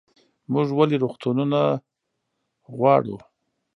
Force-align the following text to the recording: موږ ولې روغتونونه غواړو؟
موږ 0.53 0.67
ولې 0.77 0.97
روغتونونه 1.03 1.59
غواړو؟ 2.77 3.17